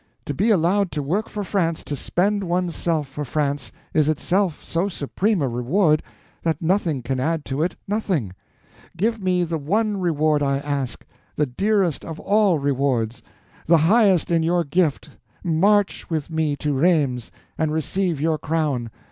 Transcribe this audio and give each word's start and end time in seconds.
To 0.25 0.33
be 0.33 0.49
allowed 0.49 0.91
to 0.93 1.03
work 1.03 1.29
for 1.29 1.43
France, 1.43 1.83
to 1.83 1.95
spend 1.95 2.43
one's 2.43 2.75
self 2.75 3.07
for 3.07 3.23
France, 3.23 3.71
is 3.93 4.09
itself 4.09 4.63
so 4.63 4.87
supreme 4.89 5.43
a 5.43 5.47
reward 5.47 6.01
that 6.41 6.59
nothing 6.59 7.03
can 7.03 7.19
add 7.19 7.45
to 7.45 7.61
it—nothing. 7.61 8.33
Give 8.97 9.21
me 9.21 9.43
the 9.43 9.59
one 9.59 9.99
reward 9.99 10.41
I 10.41 10.57
ask, 10.57 11.05
the 11.35 11.45
dearest 11.45 12.03
of 12.03 12.19
all 12.19 12.57
rewards, 12.57 13.21
the 13.67 13.77
highest 13.77 14.31
in 14.31 14.41
your 14.41 14.63
gift—march 14.63 16.09
with 16.09 16.31
me 16.31 16.55
to 16.55 16.73
Rheims 16.73 17.31
and 17.55 17.71
receive 17.71 18.19
your 18.19 18.39
crown. 18.39 18.89